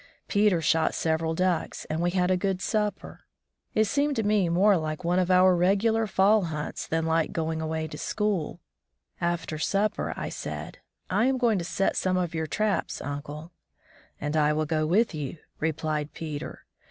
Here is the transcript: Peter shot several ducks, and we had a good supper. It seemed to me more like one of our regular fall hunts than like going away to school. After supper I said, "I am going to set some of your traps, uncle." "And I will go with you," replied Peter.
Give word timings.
Peter 0.27 0.63
shot 0.63 0.95
several 0.95 1.35
ducks, 1.35 1.85
and 1.85 2.01
we 2.01 2.09
had 2.09 2.31
a 2.31 2.35
good 2.35 2.59
supper. 2.59 3.19
It 3.75 3.85
seemed 3.85 4.15
to 4.15 4.23
me 4.23 4.49
more 4.49 4.75
like 4.75 5.03
one 5.03 5.19
of 5.19 5.29
our 5.29 5.55
regular 5.55 6.07
fall 6.07 6.45
hunts 6.45 6.87
than 6.87 7.05
like 7.05 7.31
going 7.31 7.61
away 7.61 7.87
to 7.87 7.99
school. 7.99 8.59
After 9.21 9.59
supper 9.59 10.11
I 10.17 10.29
said, 10.29 10.79
"I 11.11 11.25
am 11.27 11.37
going 11.37 11.59
to 11.59 11.63
set 11.63 11.95
some 11.95 12.17
of 12.17 12.33
your 12.33 12.47
traps, 12.47 12.99
uncle." 12.99 13.51
"And 14.19 14.35
I 14.35 14.53
will 14.53 14.65
go 14.65 14.87
with 14.87 15.13
you," 15.13 15.37
replied 15.59 16.13
Peter. 16.15 16.65